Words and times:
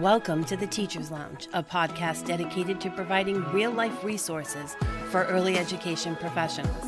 Welcome 0.00 0.44
to 0.44 0.58
the 0.58 0.66
Teacher's 0.66 1.10
Lounge, 1.10 1.48
a 1.54 1.62
podcast 1.62 2.26
dedicated 2.26 2.82
to 2.82 2.90
providing 2.90 3.42
real 3.50 3.70
life 3.70 4.04
resources 4.04 4.76
for 5.10 5.24
early 5.24 5.56
education 5.56 6.16
professionals. 6.16 6.84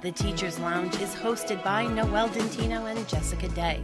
The 0.00 0.10
Teacher's 0.10 0.58
Lounge 0.58 1.00
is 1.00 1.14
hosted 1.14 1.62
by 1.62 1.86
Noelle 1.86 2.28
Dentino 2.30 2.86
and 2.86 3.08
Jessica 3.08 3.46
Day. 3.50 3.80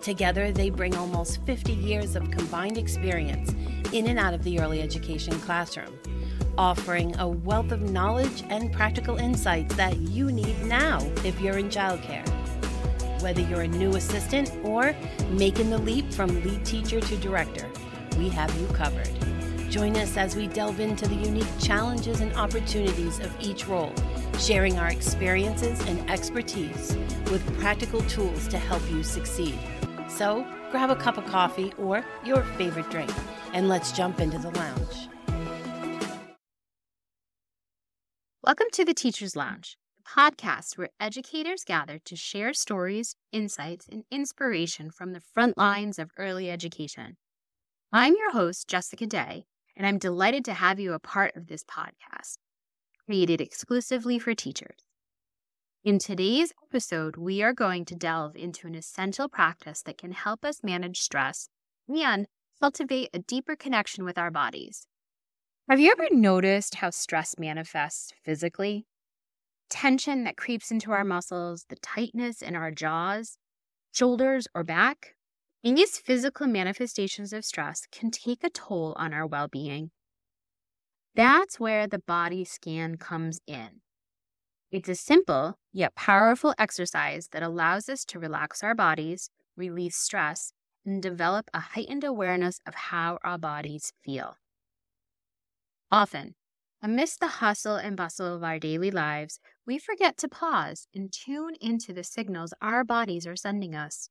Together, 0.00 0.50
they 0.50 0.68
bring 0.68 0.96
almost 0.96 1.46
50 1.46 1.74
years 1.74 2.16
of 2.16 2.28
combined 2.32 2.76
experience 2.76 3.52
in 3.92 4.08
and 4.08 4.18
out 4.18 4.34
of 4.34 4.42
the 4.42 4.58
early 4.58 4.82
education 4.82 5.38
classroom, 5.38 5.96
offering 6.58 7.14
a 7.20 7.28
wealth 7.28 7.70
of 7.70 7.82
knowledge 7.82 8.42
and 8.48 8.72
practical 8.72 9.16
insights 9.18 9.76
that 9.76 9.96
you 9.96 10.32
need 10.32 10.60
now 10.64 10.98
if 11.24 11.40
you're 11.40 11.58
in 11.58 11.68
childcare. 11.68 12.28
Whether 13.22 13.42
you're 13.42 13.60
a 13.60 13.68
new 13.68 13.90
assistant 13.94 14.50
or 14.64 14.92
making 15.30 15.70
the 15.70 15.78
leap 15.78 16.12
from 16.12 16.42
lead 16.42 16.66
teacher 16.66 17.00
to 17.00 17.16
director, 17.18 17.70
we 18.16 18.28
have 18.30 18.54
you 18.60 18.66
covered. 18.68 19.10
Join 19.70 19.96
us 19.96 20.16
as 20.16 20.36
we 20.36 20.48
delve 20.48 20.80
into 20.80 21.08
the 21.08 21.14
unique 21.14 21.48
challenges 21.58 22.20
and 22.20 22.30
opportunities 22.34 23.18
of 23.20 23.34
each 23.40 23.66
role, 23.66 23.92
sharing 24.38 24.78
our 24.78 24.88
experiences 24.88 25.80
and 25.88 26.10
expertise 26.10 26.94
with 27.30 27.58
practical 27.58 28.02
tools 28.02 28.48
to 28.48 28.58
help 28.58 28.82
you 28.90 29.02
succeed. 29.02 29.58
So, 30.08 30.46
grab 30.70 30.90
a 30.90 30.96
cup 30.96 31.16
of 31.16 31.24
coffee 31.24 31.72
or 31.78 32.04
your 32.22 32.42
favorite 32.58 32.90
drink, 32.90 33.10
and 33.54 33.68
let's 33.68 33.92
jump 33.92 34.20
into 34.20 34.38
the 34.38 34.50
lounge. 34.50 35.08
Welcome 38.44 38.66
to 38.72 38.84
the 38.84 38.92
Teacher's 38.92 39.36
Lounge, 39.36 39.78
a 40.04 40.20
podcast 40.20 40.76
where 40.76 40.90
educators 41.00 41.64
gather 41.64 41.98
to 42.04 42.16
share 42.16 42.52
stories, 42.52 43.14
insights, 43.32 43.86
and 43.88 44.02
inspiration 44.10 44.90
from 44.90 45.12
the 45.12 45.20
front 45.20 45.56
lines 45.56 45.98
of 45.98 46.10
early 46.18 46.50
education. 46.50 47.16
I'm 47.94 48.14
your 48.16 48.32
host, 48.32 48.68
Jessica 48.68 49.04
Day, 49.04 49.44
and 49.76 49.86
I'm 49.86 49.98
delighted 49.98 50.46
to 50.46 50.54
have 50.54 50.80
you 50.80 50.94
a 50.94 50.98
part 50.98 51.36
of 51.36 51.48
this 51.48 51.62
podcast, 51.62 52.38
created 53.04 53.38
exclusively 53.38 54.18
for 54.18 54.34
teachers. 54.34 54.78
In 55.84 55.98
today's 55.98 56.54
episode, 56.66 57.18
we 57.18 57.42
are 57.42 57.52
going 57.52 57.84
to 57.84 57.94
delve 57.94 58.34
into 58.34 58.66
an 58.66 58.74
essential 58.74 59.28
practice 59.28 59.82
that 59.82 59.98
can 59.98 60.12
help 60.12 60.42
us 60.42 60.64
manage 60.64 61.00
stress 61.00 61.50
and 61.86 62.28
cultivate 62.58 63.10
a 63.12 63.18
deeper 63.18 63.56
connection 63.56 64.06
with 64.06 64.16
our 64.16 64.30
bodies. 64.30 64.86
Have 65.68 65.78
you 65.78 65.92
ever 65.92 66.08
noticed 66.10 66.76
how 66.76 66.88
stress 66.88 67.34
manifests 67.38 68.10
physically? 68.24 68.86
Tension 69.68 70.24
that 70.24 70.38
creeps 70.38 70.70
into 70.70 70.92
our 70.92 71.04
muscles, 71.04 71.66
the 71.68 71.76
tightness 71.76 72.40
in 72.40 72.56
our 72.56 72.70
jaws, 72.70 73.36
shoulders, 73.92 74.48
or 74.54 74.64
back? 74.64 75.14
These 75.64 75.98
physical 75.98 76.48
manifestations 76.48 77.32
of 77.32 77.44
stress 77.44 77.86
can 77.92 78.10
take 78.10 78.42
a 78.42 78.50
toll 78.50 78.94
on 78.98 79.14
our 79.14 79.26
well 79.26 79.46
being. 79.46 79.92
That's 81.14 81.60
where 81.60 81.86
the 81.86 82.00
body 82.00 82.44
scan 82.44 82.96
comes 82.96 83.38
in. 83.46 83.80
It's 84.72 84.88
a 84.88 84.96
simple 84.96 85.58
yet 85.72 85.94
powerful 85.94 86.52
exercise 86.58 87.28
that 87.30 87.44
allows 87.44 87.88
us 87.88 88.04
to 88.06 88.18
relax 88.18 88.64
our 88.64 88.74
bodies, 88.74 89.30
release 89.56 89.96
stress, 89.96 90.52
and 90.84 91.00
develop 91.00 91.48
a 91.54 91.60
heightened 91.60 92.02
awareness 92.02 92.58
of 92.66 92.74
how 92.74 93.18
our 93.22 93.38
bodies 93.38 93.92
feel. 94.04 94.38
Often, 95.92 96.34
amidst 96.82 97.20
the 97.20 97.38
hustle 97.38 97.76
and 97.76 97.96
bustle 97.96 98.34
of 98.34 98.42
our 98.42 98.58
daily 98.58 98.90
lives, 98.90 99.38
we 99.64 99.78
forget 99.78 100.16
to 100.16 100.28
pause 100.28 100.88
and 100.92 101.12
tune 101.12 101.54
into 101.60 101.92
the 101.92 102.02
signals 102.02 102.52
our 102.60 102.82
bodies 102.82 103.28
are 103.28 103.36
sending 103.36 103.76
us 103.76 104.08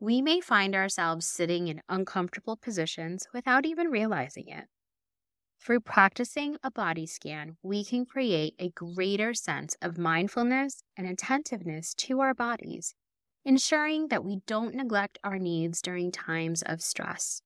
we 0.00 0.22
may 0.22 0.40
find 0.40 0.74
ourselves 0.74 1.26
sitting 1.26 1.68
in 1.68 1.82
uncomfortable 1.88 2.56
positions 2.56 3.26
without 3.32 3.66
even 3.66 3.88
realizing 3.88 4.48
it. 4.48 4.64
Through 5.60 5.80
practicing 5.80 6.58
a 6.62 6.70
body 6.70 7.06
scan, 7.06 7.56
we 7.62 7.84
can 7.84 8.06
create 8.06 8.54
a 8.58 8.70
greater 8.70 9.34
sense 9.34 9.76
of 9.82 9.98
mindfulness 9.98 10.82
and 10.96 11.08
attentiveness 11.08 11.94
to 11.94 12.20
our 12.20 12.34
bodies, 12.34 12.94
ensuring 13.44 14.08
that 14.08 14.24
we 14.24 14.40
don't 14.46 14.74
neglect 14.74 15.18
our 15.24 15.38
needs 15.38 15.82
during 15.82 16.12
times 16.12 16.62
of 16.62 16.82
stress. 16.82 17.42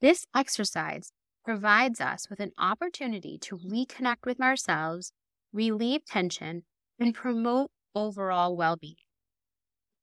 This 0.00 0.26
exercise 0.34 1.12
provides 1.44 2.00
us 2.00 2.28
with 2.28 2.40
an 2.40 2.52
opportunity 2.58 3.38
to 3.38 3.56
reconnect 3.56 4.26
with 4.26 4.40
ourselves, 4.40 5.12
relieve 5.52 6.04
tension, 6.04 6.64
and 6.98 7.14
promote 7.14 7.70
overall 7.94 8.56
well 8.56 8.76
being. 8.76 8.96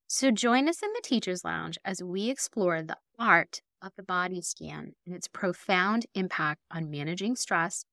So 0.09 0.31
join 0.31 0.69
us 0.69 0.81
in 0.81 0.89
the 0.93 1.01
Teacher's 1.03 1.43
Lounge 1.43 1.77
as 1.83 2.01
we 2.01 2.29
explore 2.29 2.81
the 2.81 2.97
art 3.19 3.61
of 3.81 3.91
the 3.97 4.03
body 4.03 4.41
scan 4.41 4.93
and 5.05 5.13
its 5.13 5.27
profound 5.27 6.05
impact 6.13 6.61
on 6.71 6.89
managing 6.89 7.35
stress 7.35 7.83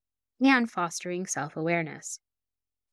and 0.41 0.71
fostering 0.71 1.27
self 1.27 1.57
awareness. 1.57 2.21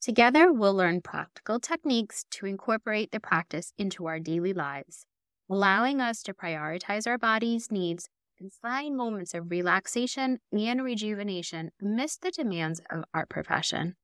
Together, 0.02 0.52
we'll 0.52 0.74
learn 0.74 1.02
practical 1.02 1.60
techniques 1.60 2.26
to 2.32 2.48
incorporate 2.48 3.12
the 3.12 3.20
practice 3.20 3.74
into 3.78 4.08
our 4.08 4.20
daily 4.20 4.54
lives, 4.54 5.06
allowing 5.48 6.02
us 6.02 6.24
to 6.24 6.34
prioritize 6.34 7.06
our 7.06 7.20
body's 7.20 7.72
needs 7.72 8.10
and 8.40 8.52
find 8.52 8.98
moments 8.98 9.36
of 9.36 9.52
relaxation 9.52 10.40
and 10.52 10.84
rejuvenation 10.84 11.70
amidst 11.80 12.22
the 12.22 12.32
demands 12.32 12.82
of 12.90 13.04
our 13.14 13.28
profession. 13.28 13.96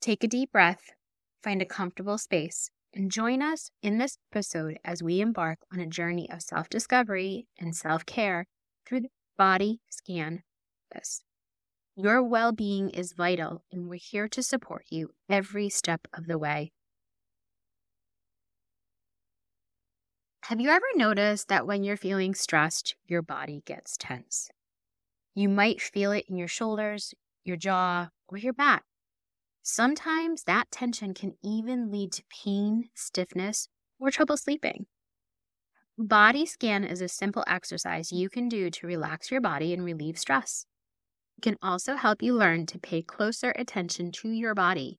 Take 0.00 0.24
a 0.24 0.28
deep 0.28 0.50
breath 0.50 0.90
find 1.42 1.60
a 1.60 1.66
comfortable 1.66 2.18
space, 2.18 2.70
and 2.94 3.10
join 3.10 3.42
us 3.42 3.70
in 3.82 3.98
this 3.98 4.18
episode 4.32 4.78
as 4.84 5.02
we 5.02 5.20
embark 5.20 5.58
on 5.72 5.80
a 5.80 5.86
journey 5.86 6.28
of 6.30 6.42
self 6.42 6.68
discovery 6.68 7.46
and 7.58 7.74
self 7.74 8.06
care 8.06 8.46
through 8.86 9.00
the 9.00 9.10
body 9.36 9.80
scan 9.88 10.42
process. 10.90 11.22
Your 11.96 12.22
well 12.22 12.52
being 12.52 12.90
is 12.90 13.12
vital, 13.12 13.64
and 13.70 13.88
we're 13.88 13.98
here 14.00 14.28
to 14.28 14.42
support 14.42 14.84
you 14.88 15.10
every 15.28 15.68
step 15.68 16.08
of 16.14 16.26
the 16.26 16.38
way. 16.38 16.72
Have 20.46 20.60
you 20.60 20.70
ever 20.70 20.86
noticed 20.96 21.48
that 21.48 21.66
when 21.66 21.84
you're 21.84 21.96
feeling 21.96 22.34
stressed, 22.34 22.96
your 23.06 23.22
body 23.22 23.62
gets 23.64 23.96
tense? 23.96 24.50
You 25.34 25.48
might 25.48 25.80
feel 25.80 26.12
it 26.12 26.24
in 26.28 26.36
your 26.36 26.48
shoulders, 26.48 27.14
your 27.44 27.56
jaw, 27.56 28.08
or 28.28 28.38
your 28.38 28.52
back. 28.52 28.84
Sometimes 29.62 30.42
that 30.44 30.70
tension 30.72 31.14
can 31.14 31.34
even 31.42 31.90
lead 31.90 32.12
to 32.12 32.24
pain, 32.44 32.90
stiffness, 32.94 33.68
or 34.00 34.10
trouble 34.10 34.36
sleeping. 34.36 34.86
Body 35.96 36.46
scan 36.46 36.82
is 36.82 37.00
a 37.00 37.08
simple 37.08 37.44
exercise 37.46 38.10
you 38.10 38.28
can 38.28 38.48
do 38.48 38.70
to 38.70 38.86
relax 38.86 39.30
your 39.30 39.40
body 39.40 39.72
and 39.72 39.84
relieve 39.84 40.18
stress. 40.18 40.66
It 41.38 41.42
can 41.42 41.56
also 41.62 41.94
help 41.94 42.22
you 42.22 42.34
learn 42.34 42.66
to 42.66 42.78
pay 42.78 43.02
closer 43.02 43.52
attention 43.56 44.10
to 44.12 44.30
your 44.30 44.54
body. 44.54 44.98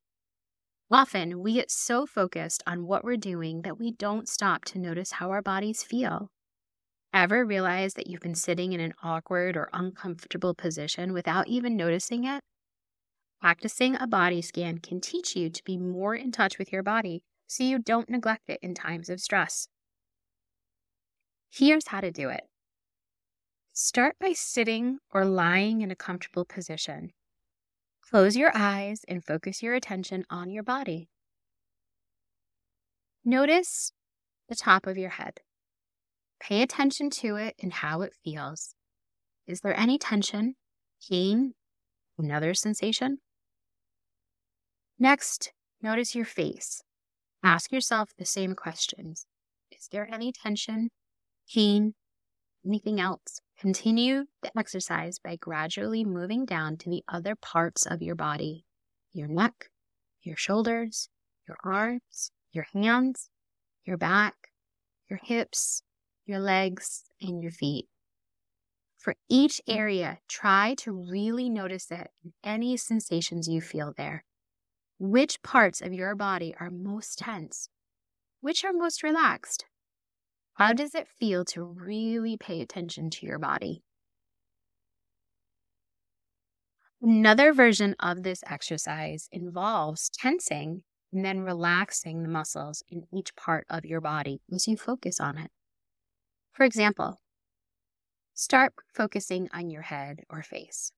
Often, 0.89 1.41
we 1.41 1.53
get 1.53 1.71
so 1.71 2.05
focused 2.05 2.63
on 2.65 2.85
what 2.85 3.03
we're 3.03 3.17
doing 3.17 3.63
that 3.63 3.77
we 3.79 3.91
don't 3.91 4.29
stop 4.29 4.63
to 4.65 4.79
notice 4.79 5.13
how 5.13 5.31
our 5.31 5.41
bodies 5.41 5.83
feel. 5.83 6.29
Ever 7.13 7.45
realize 7.45 7.95
that 7.95 8.07
you've 8.07 8.21
been 8.21 8.35
sitting 8.35 8.73
in 8.73 8.79
an 8.79 8.93
awkward 9.03 9.57
or 9.57 9.69
uncomfortable 9.73 10.53
position 10.53 11.11
without 11.11 11.47
even 11.47 11.75
noticing 11.75 12.23
it? 12.23 12.41
Practicing 13.43 13.97
a 13.97 14.07
body 14.07 14.41
scan 14.41 14.77
can 14.77 15.01
teach 15.01 15.35
you 15.35 15.49
to 15.49 15.63
be 15.65 15.75
more 15.77 16.15
in 16.15 16.31
touch 16.31 16.57
with 16.57 16.71
your 16.71 16.81
body 16.81 17.23
so 17.45 17.61
you 17.65 17.77
don't 17.77 18.09
neglect 18.09 18.47
it 18.47 18.57
in 18.61 18.73
times 18.73 19.09
of 19.09 19.19
stress. 19.19 19.67
Here's 21.51 21.87
how 21.89 21.99
to 21.99 22.09
do 22.09 22.29
it 22.29 22.43
start 23.73 24.15
by 24.17 24.31
sitting 24.31 24.99
or 25.11 25.25
lying 25.25 25.81
in 25.81 25.91
a 25.91 25.95
comfortable 25.95 26.45
position. 26.45 27.11
Close 28.01 28.37
your 28.37 28.53
eyes 28.55 29.01
and 29.09 29.25
focus 29.25 29.61
your 29.61 29.73
attention 29.73 30.23
on 30.29 30.49
your 30.49 30.63
body. 30.63 31.09
Notice 33.25 33.91
the 34.47 34.55
top 34.55 34.87
of 34.87 34.97
your 34.97 35.09
head. 35.09 35.41
Pay 36.39 36.61
attention 36.61 37.09
to 37.09 37.35
it 37.35 37.55
and 37.61 37.73
how 37.73 38.03
it 38.03 38.13
feels. 38.23 38.73
Is 39.45 39.59
there 39.59 39.77
any 39.77 39.97
tension, 39.97 40.55
pain, 41.09 41.55
another 42.17 42.53
sensation? 42.53 43.17
Next, 45.03 45.51
notice 45.81 46.15
your 46.15 46.23
face. 46.23 46.81
Ask 47.43 47.73
yourself 47.73 48.11
the 48.17 48.23
same 48.23 48.55
questions. 48.55 49.25
Is 49.69 49.89
there 49.91 50.07
any 50.09 50.31
tension, 50.31 50.91
pain, 51.53 51.95
anything 52.65 53.01
else? 53.01 53.41
Continue 53.59 54.27
the 54.41 54.57
exercise 54.57 55.19
by 55.19 55.35
gradually 55.35 56.05
moving 56.05 56.45
down 56.45 56.77
to 56.77 56.89
the 56.89 57.03
other 57.09 57.35
parts 57.35 57.85
of 57.85 58.01
your 58.01 58.15
body 58.15 58.63
your 59.11 59.27
neck, 59.27 59.67
your 60.21 60.37
shoulders, 60.37 61.09
your 61.49 61.57
arms, 61.65 62.31
your 62.53 62.67
hands, 62.73 63.29
your 63.83 63.97
back, 63.97 64.35
your 65.09 65.19
hips, 65.21 65.83
your 66.25 66.39
legs, 66.39 67.03
and 67.21 67.43
your 67.43 67.51
feet. 67.51 67.89
For 68.97 69.15
each 69.27 69.59
area, 69.67 70.19
try 70.29 70.75
to 70.75 70.93
really 70.93 71.49
notice 71.49 71.91
it 71.91 72.11
and 72.23 72.31
any 72.41 72.77
sensations 72.77 73.49
you 73.49 73.59
feel 73.59 73.93
there. 73.97 74.23
Which 74.99 75.41
parts 75.41 75.81
of 75.81 75.93
your 75.93 76.15
body 76.15 76.53
are 76.59 76.69
most 76.69 77.19
tense? 77.19 77.69
Which 78.41 78.63
are 78.63 78.73
most 78.73 79.03
relaxed? 79.03 79.65
How 80.55 80.73
does 80.73 80.93
it 80.93 81.07
feel 81.07 81.43
to 81.45 81.63
really 81.63 82.37
pay 82.37 82.61
attention 82.61 83.09
to 83.09 83.25
your 83.25 83.39
body? 83.39 83.83
Another 87.01 87.53
version 87.53 87.95
of 87.99 88.23
this 88.23 88.43
exercise 88.47 89.27
involves 89.31 90.09
tensing 90.09 90.83
and 91.11 91.25
then 91.25 91.41
relaxing 91.41 92.23
the 92.23 92.29
muscles 92.29 92.81
in 92.87 93.03
each 93.11 93.35
part 93.35 93.65
of 93.69 93.85
your 93.85 93.99
body 93.99 94.41
as 94.53 94.67
you 94.67 94.77
focus 94.77 95.19
on 95.19 95.37
it. 95.37 95.51
For 96.53 96.63
example, 96.63 97.19
start 98.33 98.73
focusing 98.93 99.49
on 99.53 99.69
your 99.69 99.81
head 99.81 100.21
or 100.29 100.43
face. 100.43 100.91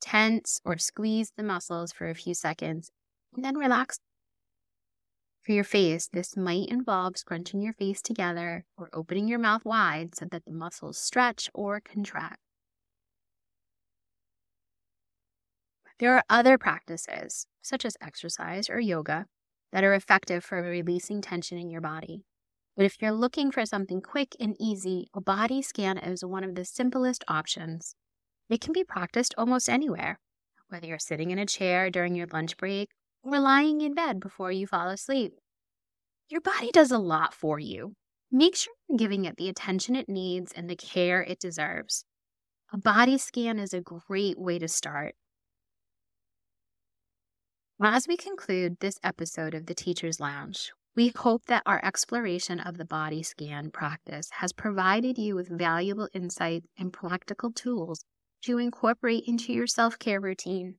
Tense 0.00 0.60
or 0.64 0.78
squeeze 0.78 1.32
the 1.36 1.42
muscles 1.42 1.92
for 1.92 2.08
a 2.08 2.14
few 2.14 2.34
seconds 2.34 2.90
and 3.34 3.44
then 3.44 3.56
relax. 3.56 3.98
For 5.42 5.52
your 5.52 5.64
face, 5.64 6.08
this 6.12 6.36
might 6.36 6.68
involve 6.68 7.16
scrunching 7.16 7.62
your 7.62 7.72
face 7.72 8.02
together 8.02 8.64
or 8.76 8.90
opening 8.92 9.28
your 9.28 9.38
mouth 9.38 9.64
wide 9.64 10.14
so 10.14 10.26
that 10.30 10.44
the 10.44 10.52
muscles 10.52 10.98
stretch 10.98 11.48
or 11.54 11.80
contract. 11.80 12.38
There 15.98 16.14
are 16.14 16.24
other 16.28 16.58
practices, 16.58 17.46
such 17.60 17.84
as 17.84 17.96
exercise 18.00 18.70
or 18.70 18.78
yoga, 18.78 19.26
that 19.72 19.84
are 19.84 19.94
effective 19.94 20.44
for 20.44 20.62
releasing 20.62 21.20
tension 21.20 21.58
in 21.58 21.70
your 21.70 21.80
body. 21.80 22.24
But 22.76 22.86
if 22.86 23.02
you're 23.02 23.10
looking 23.10 23.50
for 23.50 23.66
something 23.66 24.00
quick 24.00 24.36
and 24.38 24.54
easy, 24.60 25.08
a 25.12 25.20
body 25.20 25.60
scan 25.62 25.98
is 25.98 26.24
one 26.24 26.44
of 26.44 26.54
the 26.54 26.64
simplest 26.64 27.24
options. 27.26 27.96
It 28.48 28.60
can 28.60 28.72
be 28.72 28.84
practiced 28.84 29.34
almost 29.36 29.68
anywhere, 29.68 30.18
whether 30.68 30.86
you're 30.86 30.98
sitting 30.98 31.30
in 31.30 31.38
a 31.38 31.46
chair 31.46 31.90
during 31.90 32.14
your 32.14 32.26
lunch 32.26 32.56
break 32.56 32.90
or 33.22 33.38
lying 33.38 33.80
in 33.80 33.94
bed 33.94 34.20
before 34.20 34.52
you 34.52 34.66
fall 34.66 34.88
asleep. 34.88 35.32
Your 36.28 36.40
body 36.40 36.70
does 36.72 36.90
a 36.90 36.98
lot 36.98 37.34
for 37.34 37.58
you. 37.58 37.94
Make 38.30 38.56
sure 38.56 38.74
you're 38.88 38.98
giving 38.98 39.24
it 39.24 39.36
the 39.36 39.48
attention 39.48 39.96
it 39.96 40.08
needs 40.08 40.52
and 40.52 40.68
the 40.68 40.76
care 40.76 41.22
it 41.22 41.40
deserves. 41.40 42.04
A 42.72 42.78
body 42.78 43.18
scan 43.18 43.58
is 43.58 43.72
a 43.72 43.80
great 43.80 44.38
way 44.38 44.58
to 44.58 44.68
start 44.68 45.14
as 47.80 48.08
we 48.08 48.16
conclude 48.16 48.80
this 48.80 48.98
episode 49.04 49.54
of 49.54 49.66
the 49.66 49.74
Teacher's 49.74 50.18
Lounge, 50.18 50.72
we 50.96 51.12
hope 51.14 51.46
that 51.46 51.62
our 51.64 51.80
exploration 51.84 52.58
of 52.58 52.76
the 52.76 52.84
body 52.84 53.22
scan 53.22 53.70
practice 53.70 54.28
has 54.32 54.52
provided 54.52 55.16
you 55.16 55.36
with 55.36 55.48
valuable 55.48 56.08
insights 56.12 56.66
and 56.76 56.92
practical 56.92 57.52
tools 57.52 58.04
to 58.42 58.58
incorporate 58.58 59.24
into 59.26 59.52
your 59.52 59.66
self 59.66 59.98
care 59.98 60.20
routine. 60.20 60.76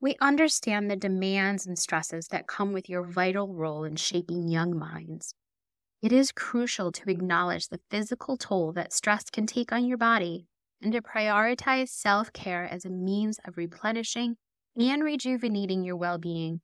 We 0.00 0.16
understand 0.20 0.90
the 0.90 0.96
demands 0.96 1.66
and 1.66 1.78
stresses 1.78 2.28
that 2.28 2.46
come 2.46 2.72
with 2.72 2.88
your 2.88 3.02
vital 3.02 3.52
role 3.52 3.84
in 3.84 3.96
shaping 3.96 4.48
young 4.48 4.78
minds. 4.78 5.34
It 6.00 6.12
is 6.12 6.32
crucial 6.32 6.90
to 6.92 7.10
acknowledge 7.10 7.68
the 7.68 7.80
physical 7.90 8.38
toll 8.38 8.72
that 8.72 8.92
stress 8.92 9.24
can 9.24 9.46
take 9.46 9.70
on 9.72 9.84
your 9.84 9.98
body 9.98 10.46
and 10.80 10.92
to 10.92 11.02
prioritize 11.02 11.90
self 11.90 12.32
care 12.32 12.64
as 12.64 12.84
a 12.84 12.90
means 12.90 13.38
of 13.44 13.58
replenishing 13.58 14.36
and 14.78 15.04
rejuvenating 15.04 15.84
your 15.84 15.96
well 15.96 16.16
being. 16.18 16.62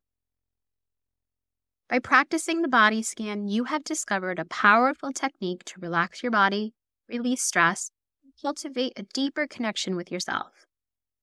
By 1.88 1.98
practicing 1.98 2.62
the 2.62 2.68
body 2.68 3.02
scan, 3.02 3.46
you 3.46 3.64
have 3.64 3.84
discovered 3.84 4.38
a 4.38 4.44
powerful 4.46 5.12
technique 5.12 5.64
to 5.66 5.80
relax 5.80 6.22
your 6.22 6.32
body, 6.32 6.72
release 7.08 7.42
stress, 7.42 7.90
cultivate 8.40 8.92
a 8.96 9.02
deeper 9.14 9.46
connection 9.46 9.96
with 9.96 10.10
yourself. 10.12 10.66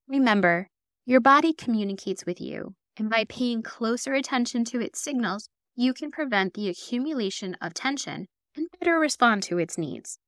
Remember, 0.07 0.67
your 1.05 1.19
body 1.19 1.53
communicates 1.53 2.25
with 2.25 2.39
you, 2.39 2.75
and 2.97 3.09
by 3.09 3.25
paying 3.27 3.63
closer 3.63 4.13
attention 4.13 4.65
to 4.65 4.81
its 4.81 5.01
signals, 5.01 5.49
you 5.75 5.93
can 5.93 6.11
prevent 6.11 6.53
the 6.53 6.69
accumulation 6.69 7.55
of 7.61 7.73
tension 7.73 8.27
and 8.55 8.67
better 8.79 8.99
respond 8.99 9.43
to 9.43 9.57
its 9.57 9.77
needs. 9.77 10.19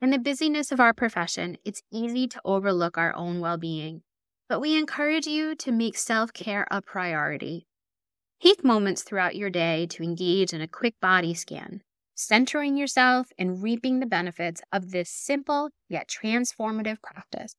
In 0.00 0.10
the 0.10 0.18
busyness 0.18 0.72
of 0.72 0.80
our 0.80 0.92
profession, 0.92 1.56
it's 1.64 1.82
easy 1.90 2.28
to 2.28 2.40
overlook 2.44 2.98
our 2.98 3.14
own 3.14 3.40
well 3.40 3.56
being 3.56 4.02
but 4.48 4.60
we 4.60 4.78
encourage 4.78 5.26
you 5.26 5.54
to 5.56 5.72
make 5.72 5.96
self 5.96 6.32
care 6.32 6.66
a 6.70 6.80
priority. 6.80 7.66
Take 8.40 8.64
moments 8.64 9.02
throughout 9.02 9.34
your 9.34 9.50
day 9.50 9.86
to 9.90 10.02
engage 10.02 10.52
in 10.52 10.60
a 10.60 10.68
quick 10.68 10.94
body 11.00 11.34
scan, 11.34 11.82
centering 12.16 12.76
yourself 12.76 13.28
and 13.38 13.62
reaping 13.62 14.00
the 14.00 14.06
benefits 14.06 14.62
of 14.72 14.90
this 14.90 15.10
simple 15.10 15.70
yet 15.88 16.08
transformative 16.08 17.00
practice. 17.02 17.54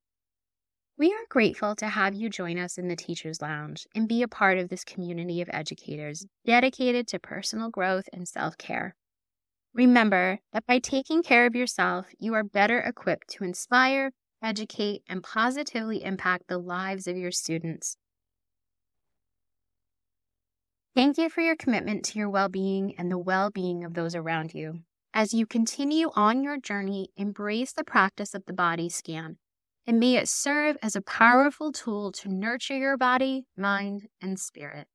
We 0.98 1.14
are 1.14 1.26
grateful 1.30 1.76
to 1.76 1.88
have 1.88 2.16
you 2.16 2.28
join 2.28 2.58
us 2.58 2.80
in 2.80 2.88
the 2.88 2.96
Teacher's 2.96 3.40
Lounge 3.40 3.86
and 3.94 4.08
be 4.08 4.24
a 4.24 4.28
part 4.28 4.58
of 4.58 4.70
this 4.70 4.84
community 4.84 5.42
of 5.42 5.50
educators 5.54 6.26
dedicated 6.44 7.08
to 7.10 7.20
personal 7.20 7.70
growth 7.70 8.10
and 8.12 8.28
self 8.28 8.58
care. 8.58 8.96
Remember 9.76 10.40
that 10.54 10.66
by 10.66 10.80
taking 10.80 11.22
care 11.22 11.46
of 11.46 11.56
yourself, 11.56 12.08
you 12.18 12.34
are 12.34 12.44
better 12.44 12.80
equipped 12.80 13.28
to 13.30 13.44
inspire, 13.44 14.12
educate, 14.42 15.04
and 15.08 15.22
positively 15.22 16.04
impact 16.04 16.48
the 16.48 16.58
lives 16.58 17.06
of 17.06 17.16
your 17.16 17.32
students. 17.32 17.96
Thank 20.98 21.20
you 21.20 21.30
for 21.30 21.42
your 21.42 21.56
commitment 21.56 22.04
to 22.06 22.18
your 22.18 22.28
well 22.28 22.50
being 22.50 22.96
and 22.98 23.12
the 23.12 23.20
well 23.20 23.52
being 23.52 23.84
of 23.84 23.94
those 23.94 24.16
around 24.16 24.56
you. 24.56 24.80
As 25.14 25.32
you 25.32 25.46
continue 25.46 26.10
on 26.16 26.42
your 26.42 26.58
journey, 26.58 27.10
embrace 27.16 27.72
the 27.72 27.84
practice 27.84 28.34
of 28.34 28.48
the 28.48 28.54
body 28.54 28.90
scan, 28.90 29.38
and 29.86 30.00
may 30.00 30.16
it 30.16 30.28
serve 30.28 30.76
as 30.82 30.96
a 30.96 31.02
powerful 31.04 31.72
tool 31.72 32.12
to 32.14 32.30
nurture 32.30 32.76
your 32.76 32.98
body, 32.98 33.46
mind, 33.56 34.08
and 34.20 34.40
spirit. 34.40 34.88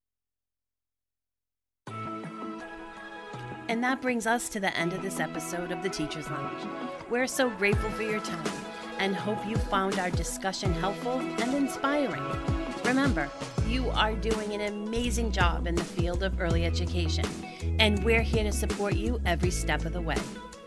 And 3.69 3.85
that 3.85 4.03
brings 4.03 4.27
us 4.27 4.49
to 4.49 4.59
the 4.59 4.77
end 4.77 4.93
of 4.95 5.03
this 5.03 5.21
episode 5.21 5.71
of 5.71 5.85
the 5.85 5.89
Teacher's 5.89 6.29
Lounge. 6.29 6.69
We're 7.11 7.29
so 7.29 7.49
grateful 7.49 7.91
for 7.91 8.03
your 8.03 8.19
time 8.19 8.72
and 9.03 9.17
hope 9.17 9.45
you 9.45 9.57
found 9.57 9.99
our 9.99 10.11
discussion 10.11 10.73
helpful 10.75 11.19
and 11.19 11.55
inspiring. 11.55 12.23
Remember, 12.85 13.29
you 13.67 13.91
are 13.91 14.15
doing 14.15 14.53
an 14.53 14.61
amazing 14.61 15.33
job 15.33 15.67
in 15.67 15.75
the 15.75 15.83
field 15.83 16.23
of 16.23 16.41
early 16.41 16.65
education, 16.65 17.25
and 17.81 18.03
we're 18.05 18.23
here 18.23 18.45
to 18.45 18.53
support 18.53 18.95
you 18.95 19.21
every 19.27 19.51
step 19.51 19.85
of 19.85 19.93
the 19.93 20.01
way. 20.01 20.19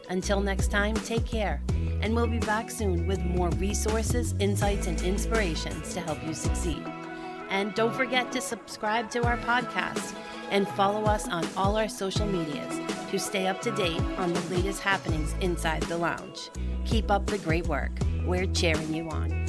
Until 0.10 0.42
next 0.42 0.70
time, 0.70 0.96
take 0.96 1.26
care, 1.26 1.62
and 2.02 2.14
we'll 2.14 2.28
be 2.28 2.40
back 2.40 2.70
soon 2.70 3.08
with 3.08 3.24
more 3.24 3.50
resources, 3.52 4.36
insights, 4.40 4.88
and 4.88 5.02
inspirations 5.02 5.94
to 5.94 6.02
help 6.02 6.22
you 6.28 6.34
succeed. 6.34 6.84
And 7.50 7.74
don't 7.74 7.96
forget 7.96 8.34
to 8.34 8.42
subscribe 8.42 9.10
to 9.12 9.24
our 9.24 9.38
podcast 9.38 10.14
and 10.52 10.68
follow 10.68 11.06
us 11.06 11.26
on 11.30 11.48
all 11.56 11.78
our 11.78 11.88
social 11.88 12.28
medias 12.28 12.81
to 13.12 13.18
stay 13.18 13.48
up 13.48 13.62
to 13.62 13.72
date 13.72 14.02
on 14.18 14.34
the 14.34 14.42
latest 14.50 14.81
happenings 14.81 15.34
inside 15.40 15.84
the 15.84 15.98
lounge. 15.98 16.50
Keep 16.84 17.10
up 17.10 17.26
the 17.28 17.38
great 17.38 17.68
work. 17.68 17.92
We're 18.26 18.48
cheering 18.48 18.92
you 18.92 19.08
on. 19.10 19.44